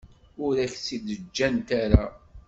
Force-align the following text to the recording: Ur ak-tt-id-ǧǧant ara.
Ur 0.45 0.55
ak-tt-id-ǧǧant 0.65 1.69
ara. 1.83 2.05